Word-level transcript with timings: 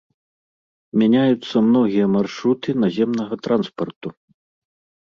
Мяняюцца 1.01 1.55
многія 1.67 2.09
маршруты 2.17 2.69
наземнага 2.87 3.35
транспарту. 3.51 4.07